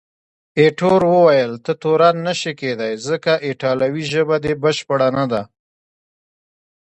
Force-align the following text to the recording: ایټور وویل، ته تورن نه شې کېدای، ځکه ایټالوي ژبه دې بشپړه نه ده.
ایټور 0.59 1.01
وویل، 1.13 1.51
ته 1.65 1.71
تورن 1.81 2.15
نه 2.27 2.33
شې 2.39 2.51
کېدای، 2.59 2.93
ځکه 3.07 3.31
ایټالوي 3.47 4.03
ژبه 4.11 4.35
دې 4.43 4.53
بشپړه 4.63 5.07
نه 5.17 5.25
ده. 5.31 5.41